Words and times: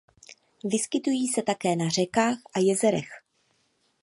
Vyskytují 0.63 1.27
se 1.27 1.41
také 1.41 1.75
na 1.75 1.89
řekách 1.89 2.37
a 2.55 2.59
jezerech. 2.59 3.09